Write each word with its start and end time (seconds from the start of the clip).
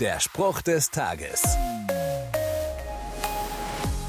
Der 0.00 0.20
Spruch 0.20 0.60
des 0.60 0.90
Tages. 0.90 1.42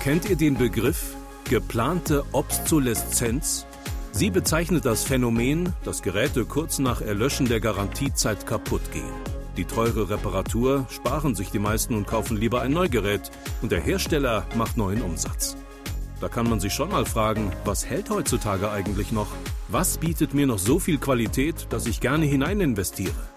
Kennt 0.00 0.28
ihr 0.28 0.34
den 0.34 0.56
Begriff 0.56 1.14
geplante 1.48 2.24
Obsoleszenz? 2.32 3.64
Sie 4.10 4.30
bezeichnet 4.30 4.84
das 4.84 5.04
Phänomen, 5.04 5.72
dass 5.84 6.02
Geräte 6.02 6.46
kurz 6.46 6.80
nach 6.80 7.00
Erlöschen 7.00 7.46
der 7.46 7.60
Garantiezeit 7.60 8.44
kaputt 8.44 8.90
gehen. 8.92 9.12
Die 9.56 9.66
teure 9.66 10.10
Reparatur 10.10 10.84
sparen 10.90 11.36
sich 11.36 11.50
die 11.50 11.60
meisten 11.60 11.94
und 11.94 12.08
kaufen 12.08 12.36
lieber 12.36 12.60
ein 12.60 12.72
Neugerät 12.72 13.30
und 13.62 13.70
der 13.70 13.80
Hersteller 13.80 14.46
macht 14.56 14.76
neuen 14.76 15.00
Umsatz. 15.00 15.56
Da 16.20 16.28
kann 16.28 16.50
man 16.50 16.58
sich 16.58 16.72
schon 16.72 16.90
mal 16.90 17.06
fragen, 17.06 17.52
was 17.64 17.86
hält 17.86 18.10
heutzutage 18.10 18.72
eigentlich 18.72 19.12
noch? 19.12 19.28
Was 19.68 19.98
bietet 19.98 20.34
mir 20.34 20.48
noch 20.48 20.58
so 20.58 20.80
viel 20.80 20.98
Qualität, 20.98 21.68
dass 21.70 21.86
ich 21.86 22.00
gerne 22.00 22.26
hinein 22.26 22.60
investiere? 22.60 23.28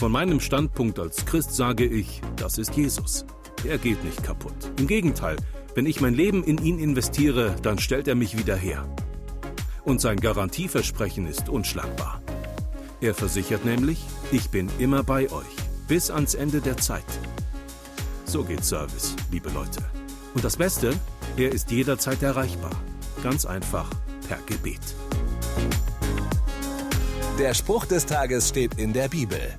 Von 0.00 0.12
meinem 0.12 0.40
Standpunkt 0.40 0.98
als 0.98 1.26
Christ 1.26 1.54
sage 1.54 1.84
ich, 1.84 2.22
das 2.36 2.56
ist 2.56 2.74
Jesus. 2.74 3.26
Er 3.68 3.76
geht 3.76 4.02
nicht 4.02 4.24
kaputt. 4.24 4.54
Im 4.78 4.86
Gegenteil, 4.86 5.36
wenn 5.74 5.84
ich 5.84 6.00
mein 6.00 6.14
Leben 6.14 6.42
in 6.42 6.56
ihn 6.56 6.78
investiere, 6.78 7.54
dann 7.60 7.78
stellt 7.78 8.08
er 8.08 8.14
mich 8.14 8.38
wieder 8.38 8.56
her. 8.56 8.88
Und 9.84 10.00
sein 10.00 10.18
Garantieversprechen 10.18 11.26
ist 11.26 11.50
unschlagbar. 11.50 12.22
Er 13.02 13.12
versichert 13.12 13.66
nämlich, 13.66 14.02
ich 14.32 14.48
bin 14.48 14.70
immer 14.78 15.02
bei 15.02 15.30
euch, 15.30 15.54
bis 15.86 16.10
ans 16.10 16.32
Ende 16.32 16.62
der 16.62 16.78
Zeit. 16.78 17.04
So 18.24 18.42
geht 18.42 18.64
Service, 18.64 19.14
liebe 19.30 19.50
Leute. 19.50 19.84
Und 20.32 20.42
das 20.42 20.56
Beste, 20.56 20.94
er 21.36 21.52
ist 21.52 21.70
jederzeit 21.70 22.22
erreichbar. 22.22 22.72
Ganz 23.22 23.44
einfach 23.44 23.90
per 24.26 24.38
Gebet. 24.46 24.80
Der 27.38 27.52
Spruch 27.52 27.84
des 27.84 28.06
Tages 28.06 28.48
steht 28.48 28.78
in 28.78 28.94
der 28.94 29.08
Bibel. 29.08 29.58